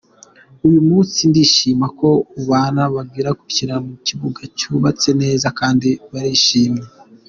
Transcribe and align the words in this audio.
Uyu 0.67 0.79
munsi 0.89 1.19
ndishimira 1.29 1.87
ko 1.99 2.09
abana 2.41 2.81
bari 2.93 3.21
gukinira 3.39 3.75
mu 3.85 3.93
kibuga 4.05 4.41
cyubatse 4.57 5.09
neza 5.21 5.47
kandi 5.59 5.89
barishimye. 6.11 6.87